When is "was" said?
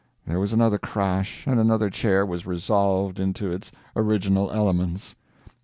0.39-0.51, 2.25-2.47